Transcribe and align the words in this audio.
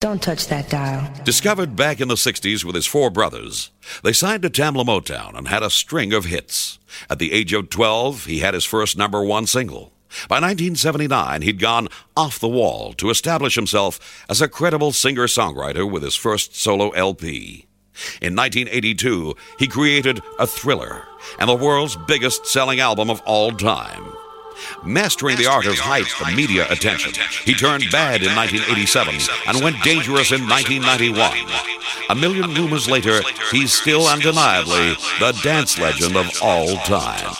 Don't 0.00 0.22
touch 0.22 0.48
that 0.48 0.68
dial. 0.68 1.10
Discovered 1.24 1.74
back 1.74 2.02
in 2.02 2.08
the 2.08 2.16
60s 2.16 2.64
with 2.64 2.74
his 2.74 2.86
four 2.86 3.08
brothers, 3.08 3.70
they 4.04 4.12
signed 4.12 4.42
to 4.42 4.50
Tamla 4.50 4.84
Motown 4.84 5.34
and 5.34 5.48
had 5.48 5.62
a 5.62 5.70
string 5.70 6.12
of 6.12 6.26
hits. 6.26 6.78
At 7.08 7.18
the 7.18 7.32
age 7.32 7.54
of 7.54 7.70
12, 7.70 8.26
he 8.26 8.40
had 8.40 8.52
his 8.52 8.66
first 8.66 8.98
number 8.98 9.24
one 9.24 9.46
single. 9.46 9.94
By 10.28 10.36
1979, 10.36 11.40
he'd 11.40 11.58
gone 11.58 11.88
off 12.14 12.38
the 12.38 12.46
wall 12.46 12.92
to 12.94 13.08
establish 13.08 13.54
himself 13.54 14.24
as 14.28 14.42
a 14.42 14.48
credible 14.48 14.92
singer 14.92 15.26
songwriter 15.26 15.90
with 15.90 16.02
his 16.02 16.14
first 16.14 16.54
solo 16.54 16.90
LP. 16.90 17.66
In 18.20 18.36
1982, 18.36 19.34
he 19.58 19.66
created 19.66 20.20
a 20.38 20.46
thriller 20.46 21.04
and 21.38 21.48
the 21.48 21.54
world's 21.54 21.96
biggest 22.06 22.46
selling 22.46 22.80
album 22.80 23.08
of 23.08 23.22
all 23.22 23.50
time. 23.50 24.12
Mastering 24.82 25.36
the 25.36 25.46
art 25.46 25.66
of 25.66 25.78
hype 25.78 26.06
for 26.06 26.30
media 26.34 26.66
attention, 26.70 27.12
he 27.44 27.54
turned 27.54 27.84
bad 27.90 28.22
in 28.22 28.34
1987 28.34 29.14
and 29.46 29.62
went 29.62 29.82
dangerous 29.82 30.32
in 30.32 30.48
1991. 30.48 31.32
A 32.10 32.14
million 32.14 32.54
rumors 32.54 32.88
later, 32.88 33.20
he's 33.50 33.72
still 33.72 34.06
undeniably 34.06 34.94
the 35.18 35.38
dance 35.42 35.78
legend 35.78 36.16
of 36.16 36.30
all 36.42 36.76
time. 36.78 37.34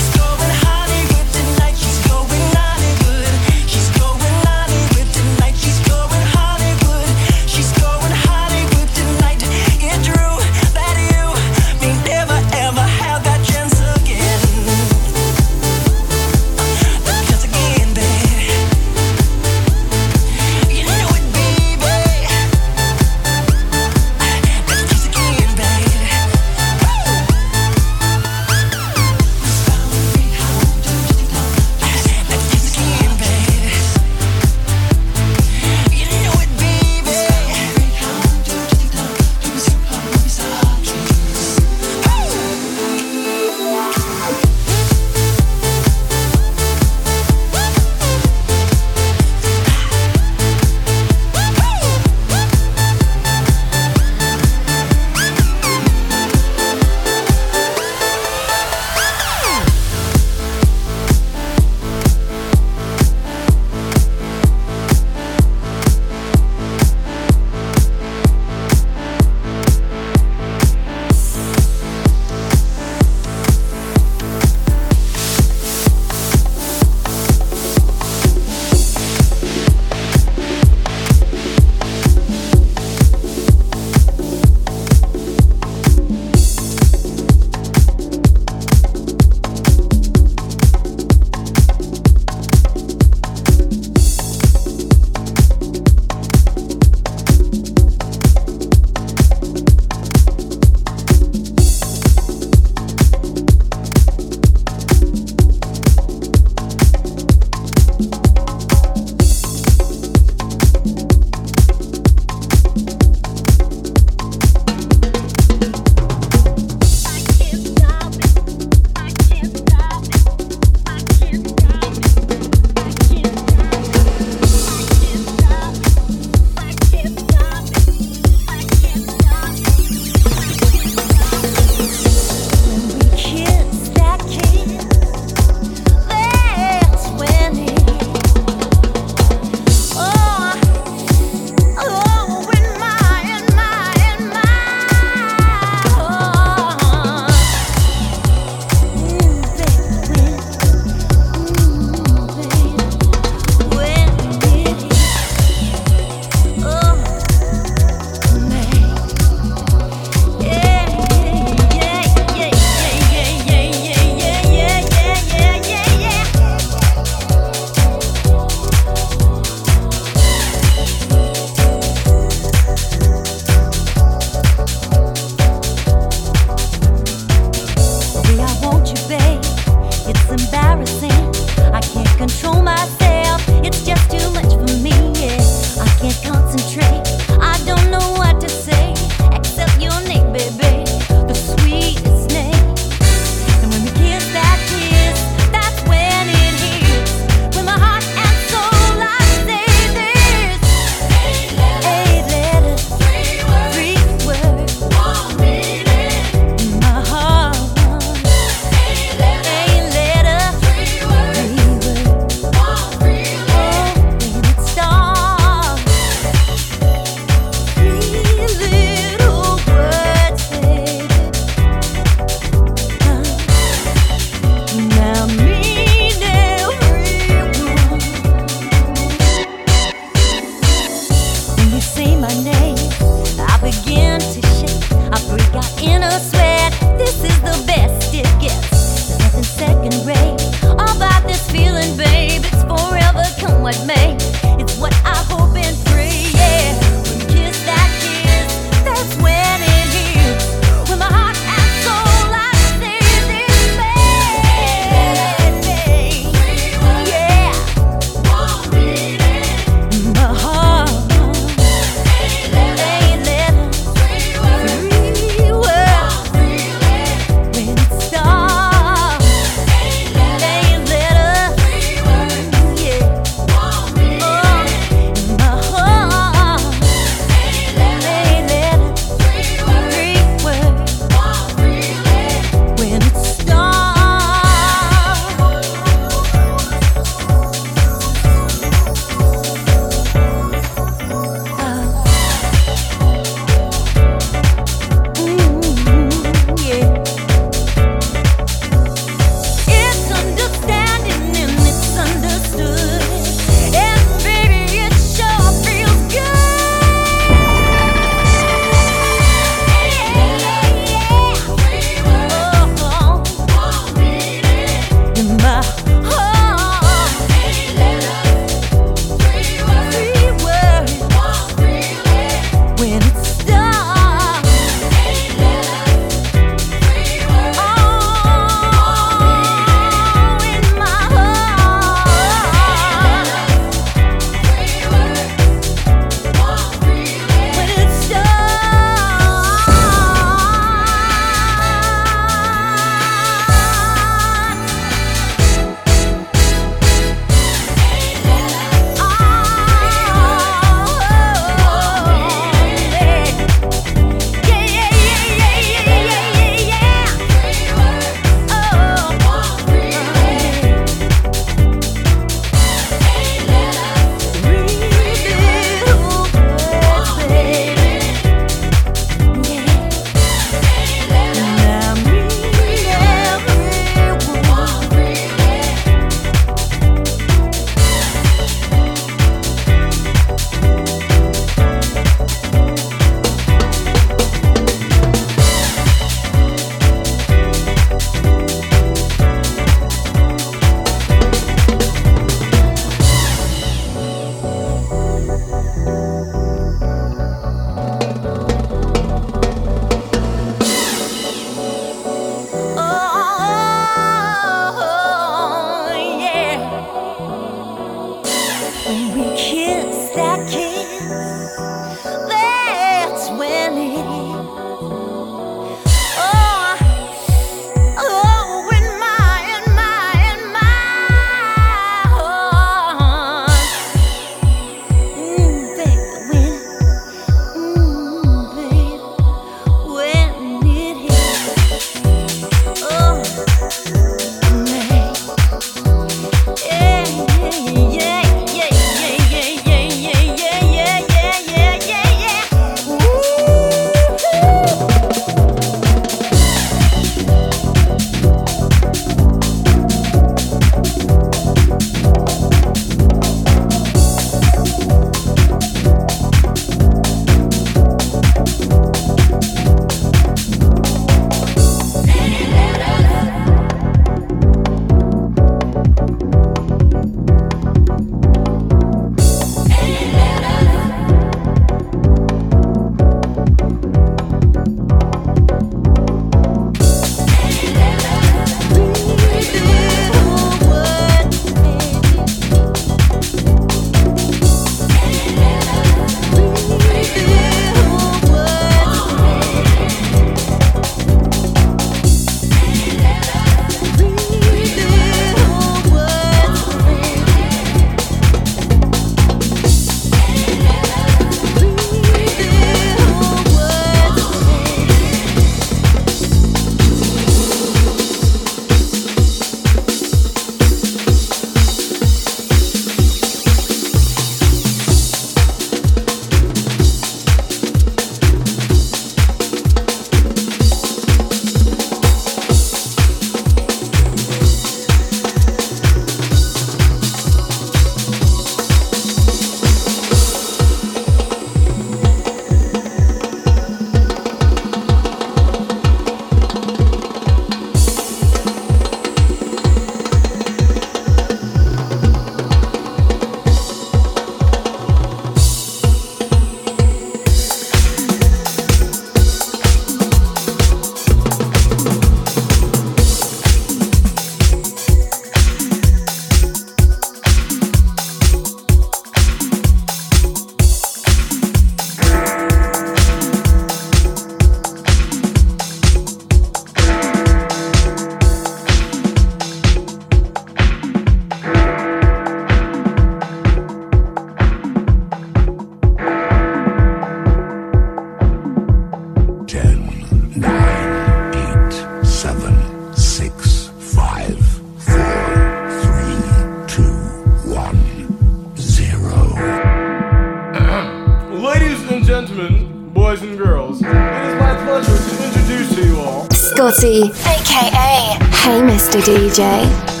Scotty, 596.71 597.11
aka 597.25 598.15
Hey 598.43 598.61
Mr. 598.61 599.01
DJ. 599.01 600.00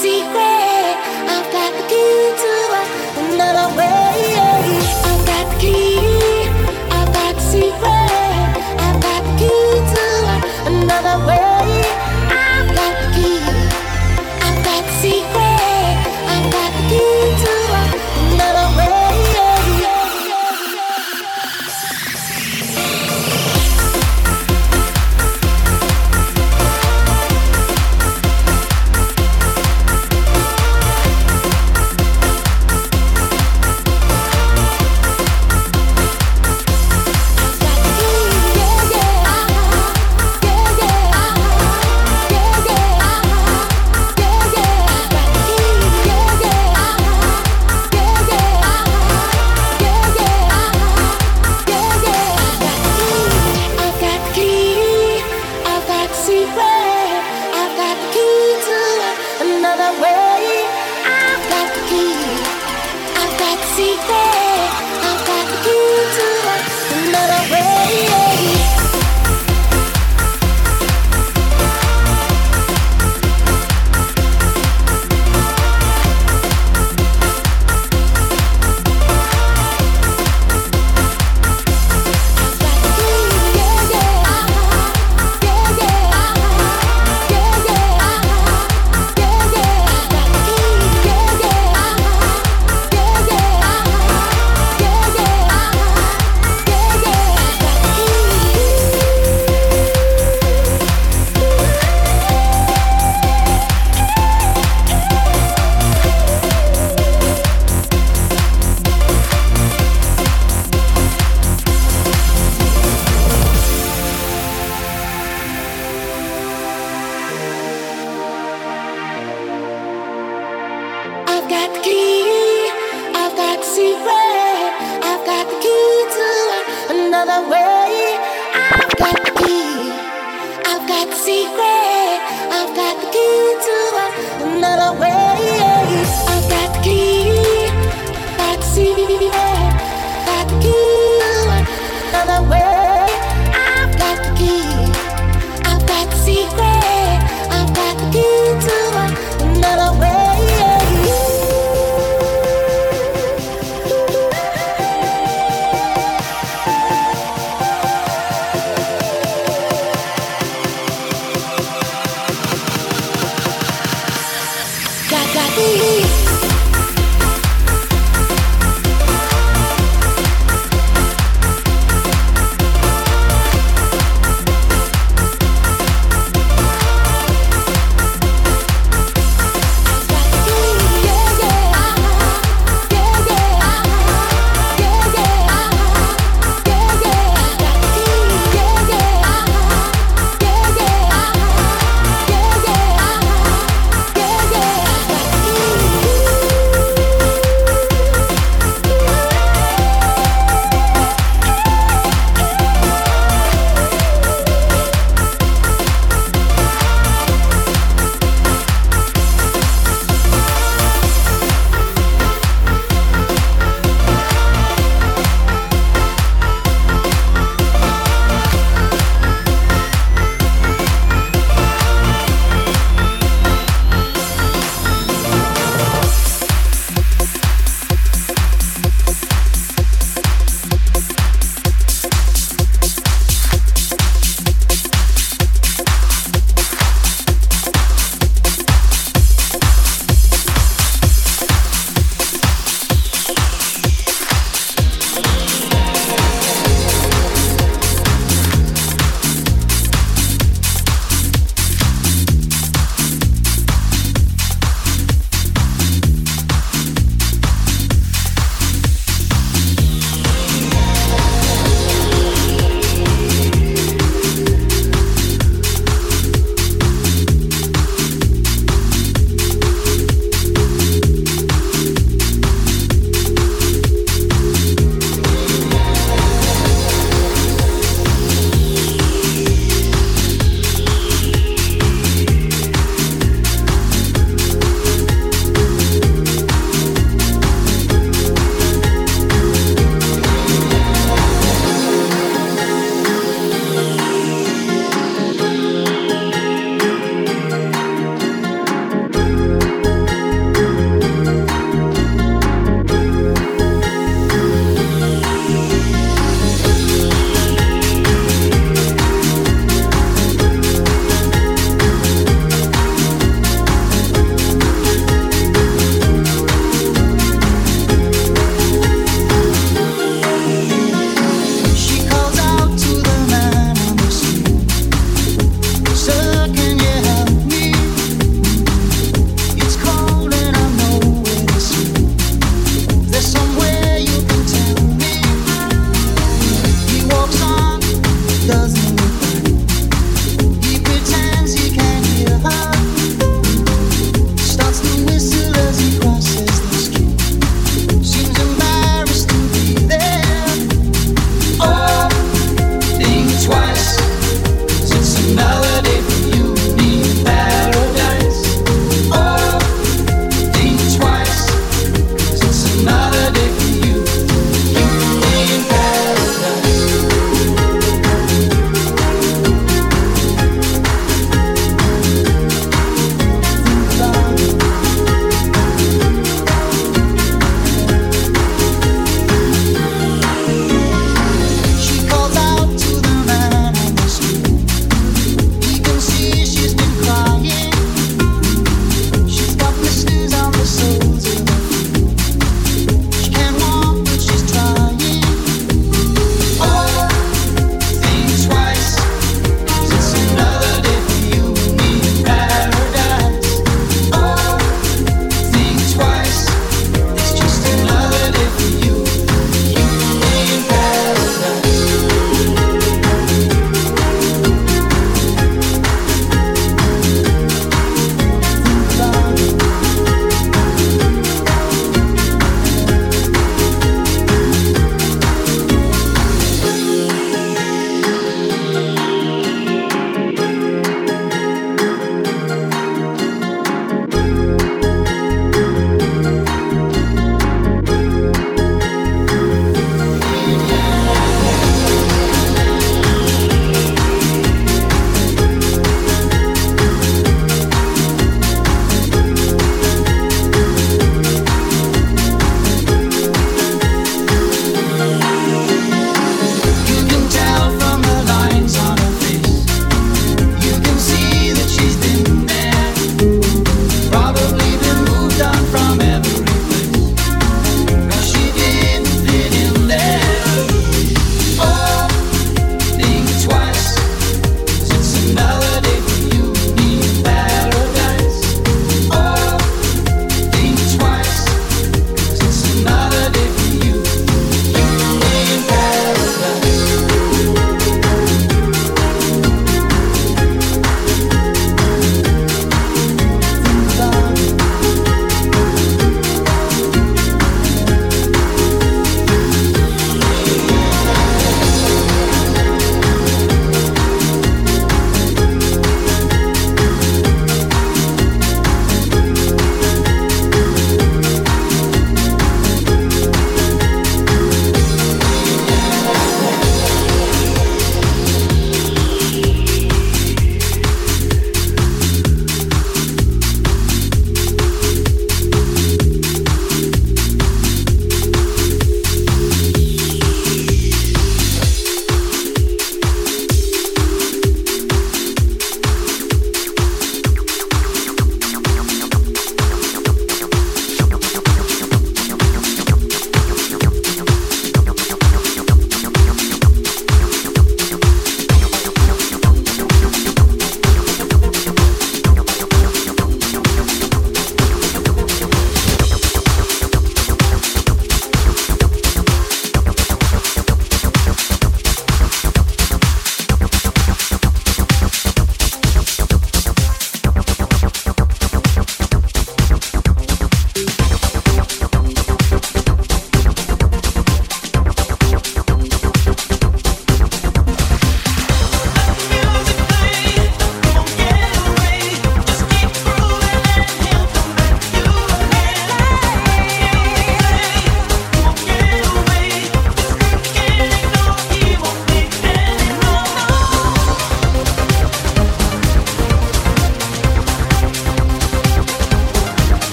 secret. 0.00 0.96
I've 1.28 1.52
got 1.52 1.72
the 1.76 1.86
key. 1.88 2.19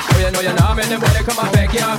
Oh, 0.00 0.18
you 0.18 0.30
know 0.30 0.40
you're 0.40 0.54
not 0.54 0.78
anybody 0.78 1.20
come 1.26 1.38
and 1.42 1.52
beg 1.52 1.74
ya. 1.74 1.98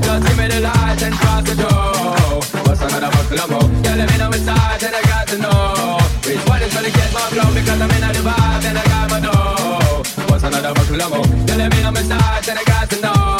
Just 0.00 0.26
give 0.26 0.38
me 0.38 0.46
the 0.48 0.60
light 0.60 1.02
and 1.02 1.14
cross 1.14 1.44
the 1.44 1.54
door. 1.60 2.40
What's 2.64 2.80
another 2.80 3.10
buckle 3.12 3.40
of 3.40 3.50
more? 3.50 3.68
Yeah, 3.84 3.96
let 3.96 4.10
me 4.10 4.16
know 4.16 4.30
it's 4.32 4.46
hot 4.48 4.82
and 4.82 4.96
I 4.96 5.02
got 5.02 5.28
to 5.28 5.36
know. 5.38 5.98
Which 6.24 6.42
one 6.48 6.62
is 6.62 6.72
gonna 6.72 6.90
get 6.90 7.12
my 7.12 7.26
flow 7.32 7.48
because 7.52 7.80
I'm 7.80 7.90
in 7.90 8.04
a 8.04 8.12
vibe 8.28 8.64
and 8.64 8.78
I 8.78 8.84
got 8.92 9.10
my 9.10 9.20
dough. 9.20 10.02
What's 10.28 10.44
another 10.44 10.72
buckle 10.72 11.02
of 11.02 11.10
more? 11.12 11.26
Yeah, 11.46 11.56
let 11.56 11.68
me 11.74 11.82
know 11.82 11.92
it's 12.00 12.10
hot 12.10 12.48
and 12.48 12.58
I 12.58 12.64
got 12.64 12.90
to 12.90 13.00
know. 13.00 13.37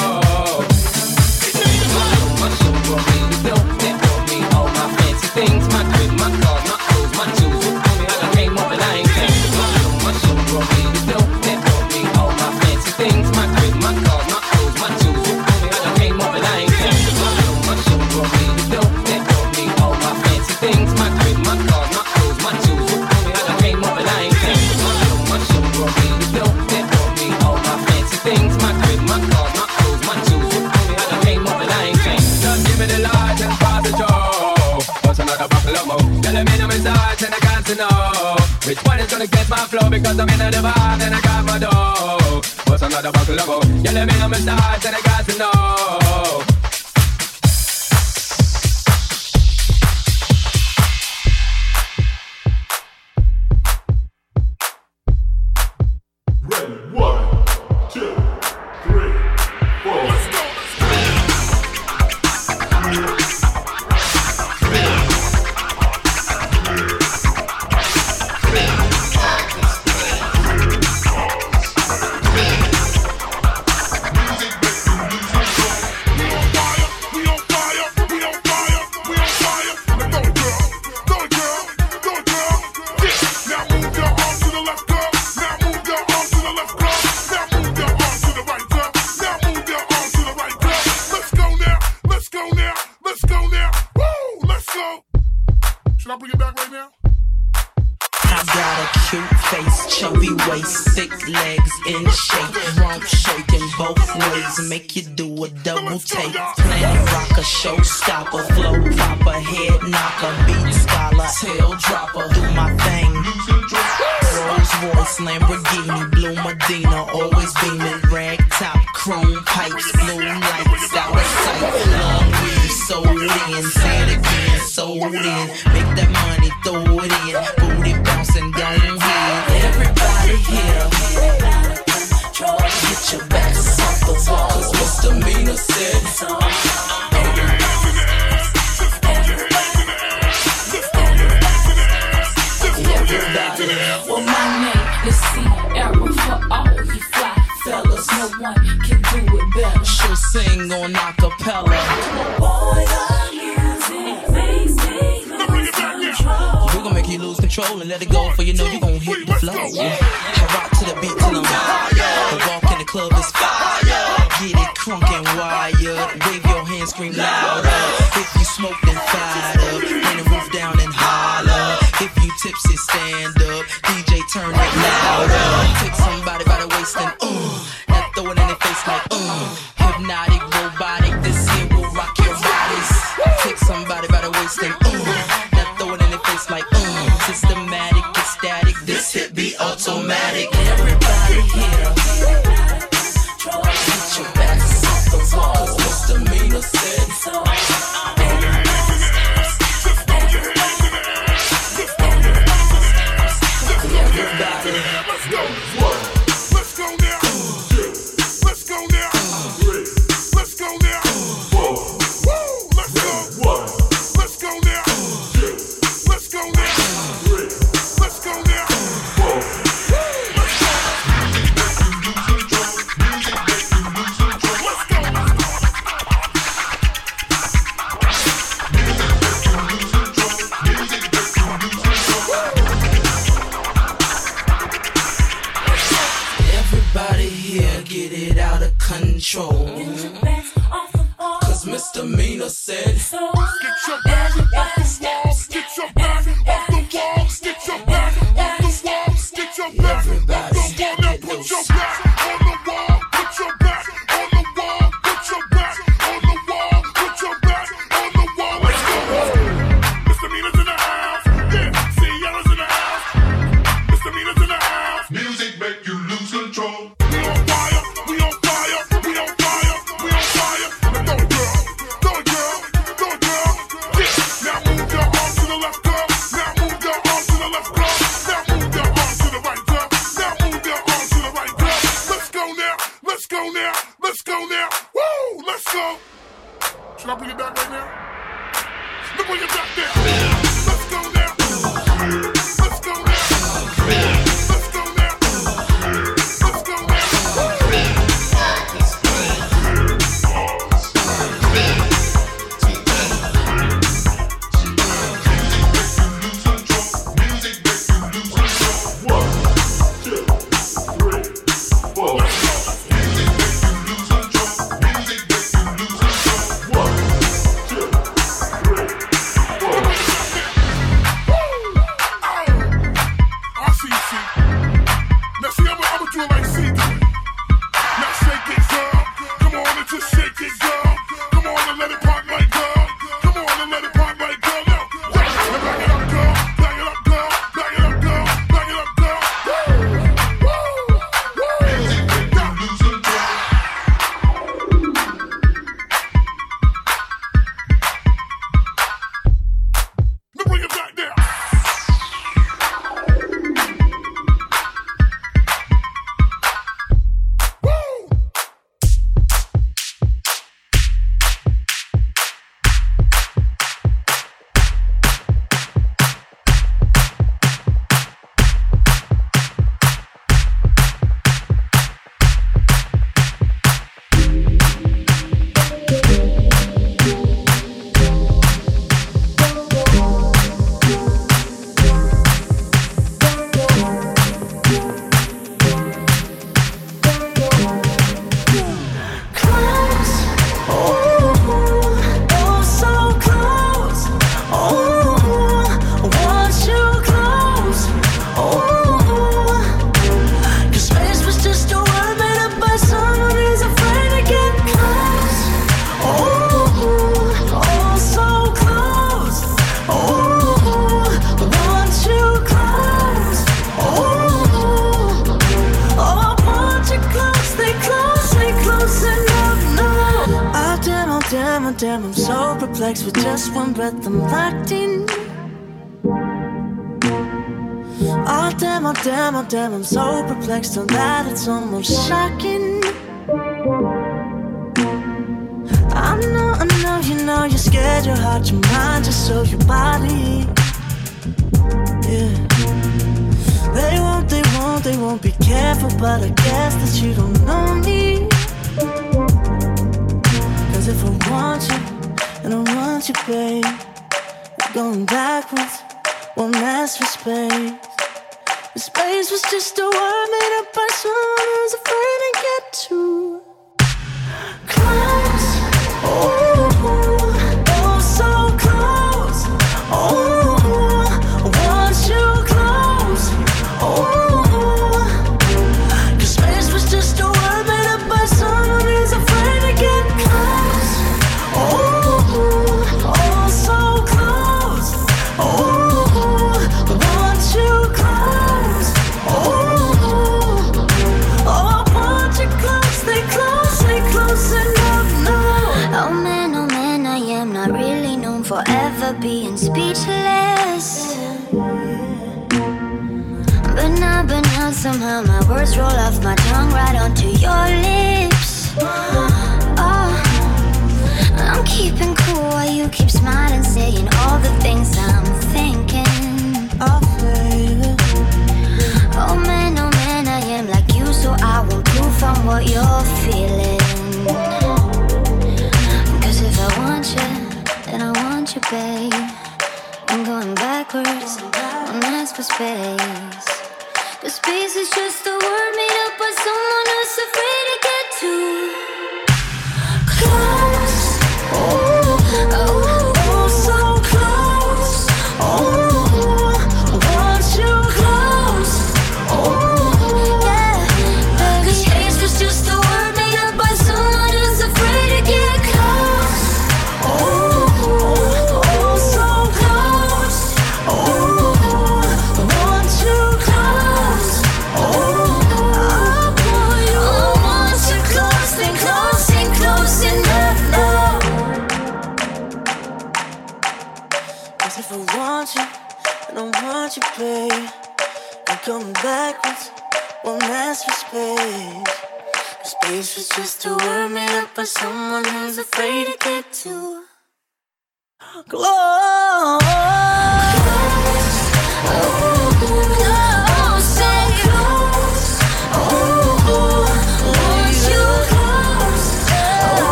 gonna 39.19 39.31
get 39.31 39.49
my 39.51 39.57
flow 39.57 39.91
because 39.91 40.19
I'm 40.21 40.29
in 40.29 40.39
the 40.39 40.59
vibe 40.59 41.01
and 41.03 41.15
I 41.15 41.21
got 41.21 41.45
my 41.45 41.59
dough. 41.59 42.41
What's 42.71 42.83
another 42.83 43.11
buckle 43.11 43.41
of 43.41 43.47
go? 43.47 43.61
Yeah, 43.83 43.91
let 43.91 44.07
me 44.07 44.17
know 44.21 44.29
my 44.29 44.39
size 44.39 44.87
and 44.87 44.95
I 44.95 45.01
got 45.01 45.27
to 45.27 45.39
know. 45.39 45.58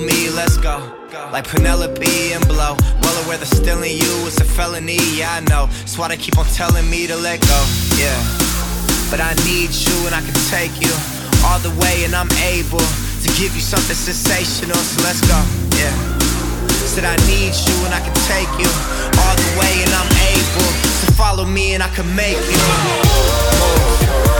Follow 0.00 0.06
me. 0.06 0.30
Let's 0.30 0.56
go. 0.56 0.78
Like 1.32 1.48
Penelope 1.48 2.32
and 2.32 2.46
Blow. 2.46 2.76
Well 3.02 3.24
aware 3.24 3.38
that 3.38 3.46
stealing 3.46 3.92
you 3.92 4.12
is 4.26 4.40
a 4.40 4.44
felony. 4.44 4.98
Yeah, 5.16 5.34
I 5.34 5.40
know. 5.40 5.66
That's 5.66 5.98
why 5.98 6.08
they 6.08 6.16
keep 6.16 6.38
on 6.38 6.46
telling 6.46 6.88
me 6.88 7.06
to 7.06 7.16
let 7.16 7.40
go. 7.40 7.60
Yeah. 7.96 8.16
But 9.10 9.20
I 9.20 9.34
need 9.44 9.70
you 9.70 9.96
and 10.06 10.14
I 10.14 10.22
can 10.22 10.34
take 10.48 10.80
you 10.80 10.92
all 11.46 11.58
the 11.60 11.72
way, 11.80 12.04
and 12.04 12.14
I'm 12.14 12.30
able 12.46 12.84
to 13.24 13.28
give 13.40 13.54
you 13.54 13.60
something 13.62 13.96
sensational. 13.96 14.76
So 14.76 15.02
let's 15.02 15.20
go. 15.26 15.38
Yeah. 15.76 15.94
Said 16.86 17.04
I 17.04 17.16
need 17.30 17.54
you 17.54 17.76
and 17.86 17.94
I 17.94 18.00
can 18.02 18.14
take 18.26 18.50
you 18.58 18.70
all 19.22 19.34
the 19.36 19.50
way, 19.58 19.82
and 19.84 19.92
I'm 19.94 20.12
able 20.34 20.70
to 21.02 21.06
follow 21.14 21.44
me 21.44 21.74
and 21.74 21.82
I 21.82 21.88
can 21.88 22.06
make 22.14 22.36
you. 22.36 22.58
move. 22.84 24.39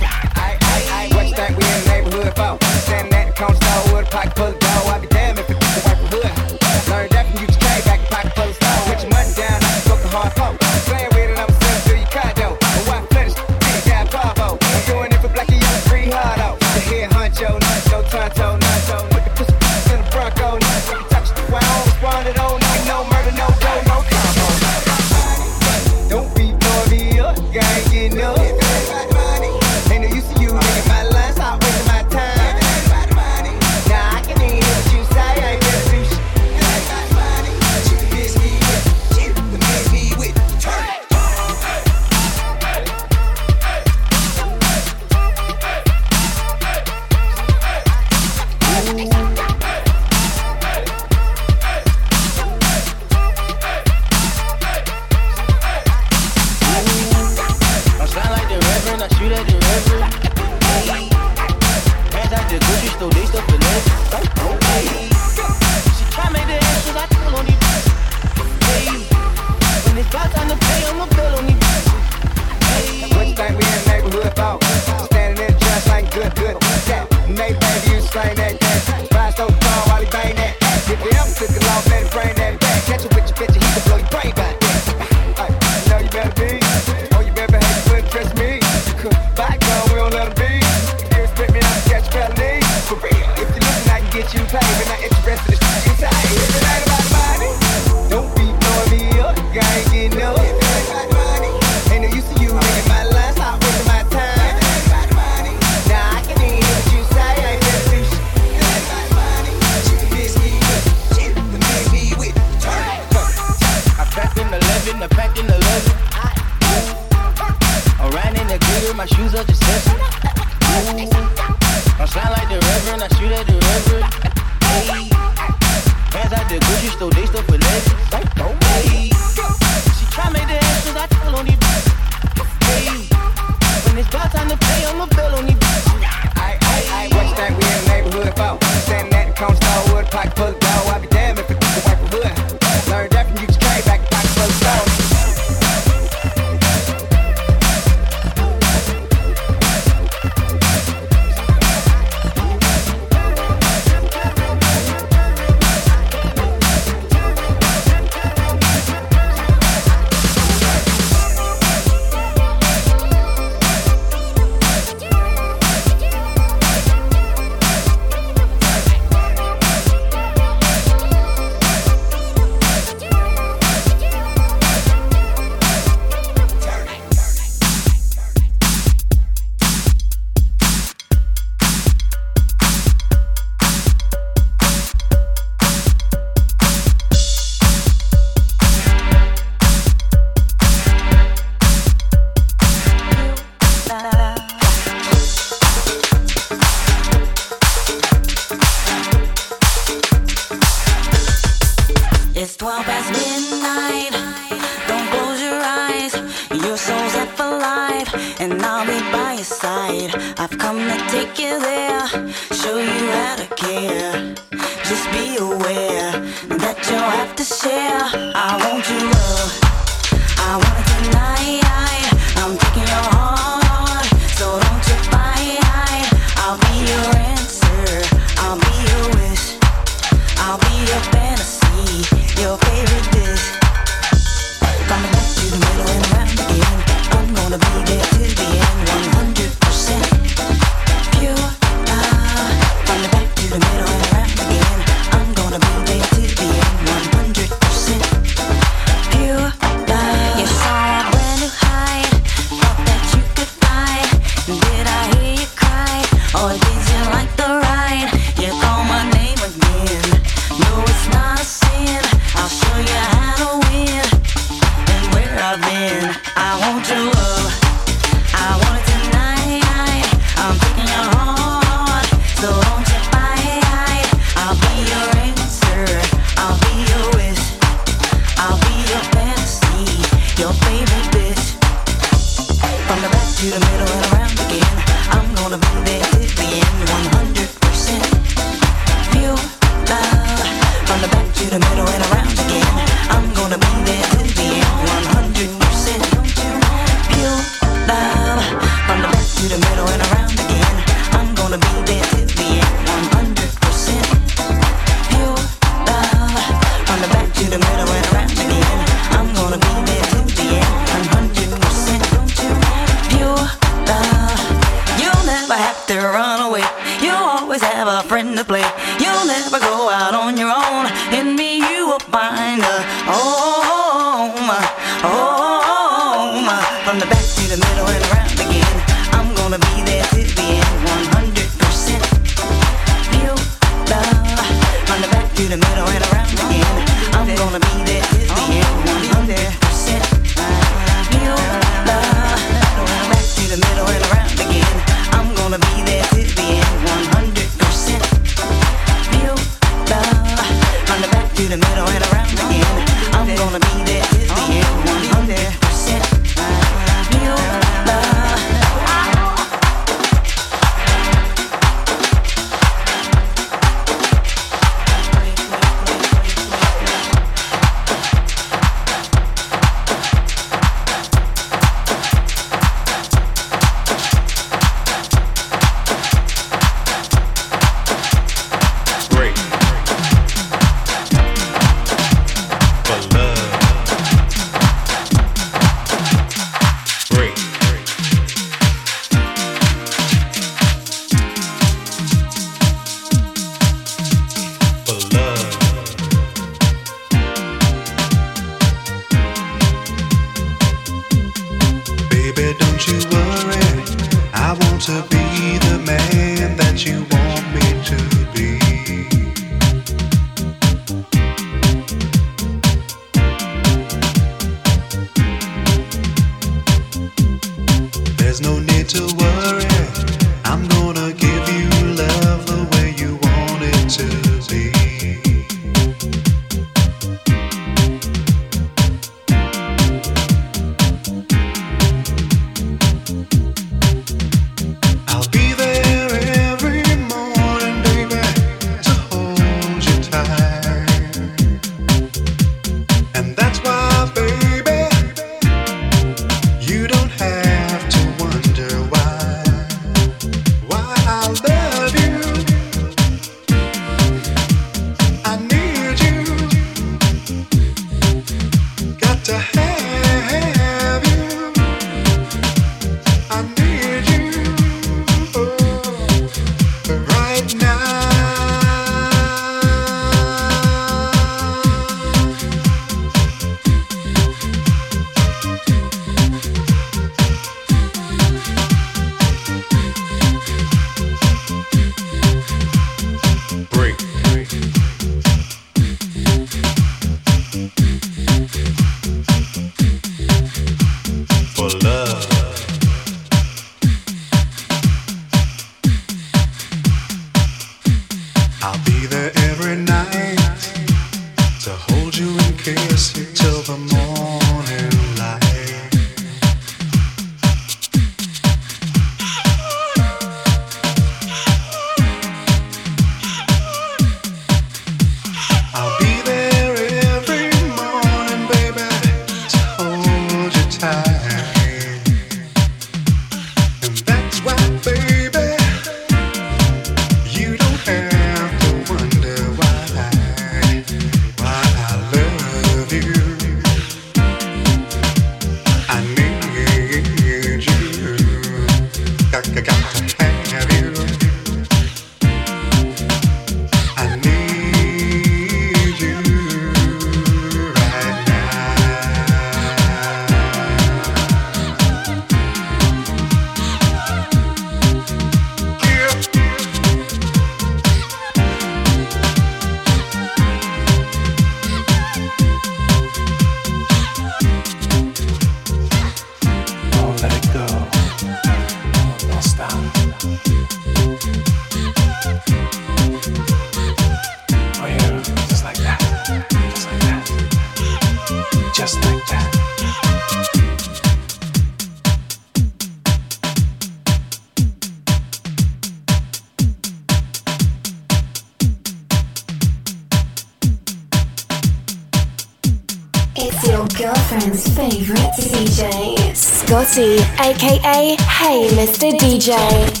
Scotty, 596.91 597.19
aka 597.39 598.17
Hey 598.19 598.67
Mr. 598.75 599.17
DJ. 599.17 600.00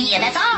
Beat, 0.00 0.18
that's 0.18 0.34
all, 0.34 0.42
folks. 0.42 0.49